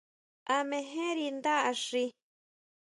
[0.55, 2.05] ¿A mejenri ndá axi?